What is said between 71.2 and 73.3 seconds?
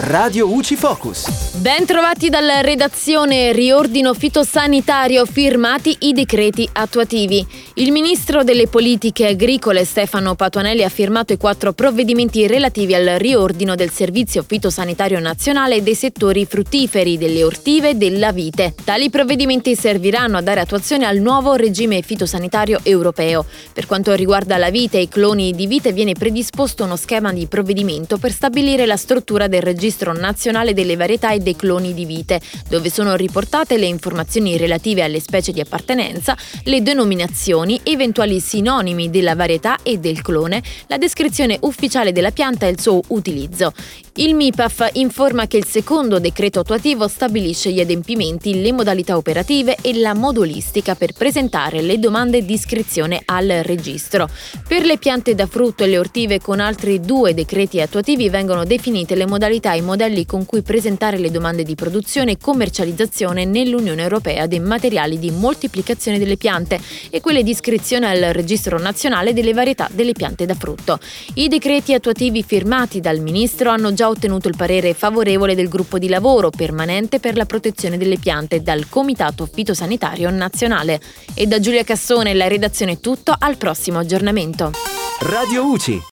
I decreti attuativi firmati dal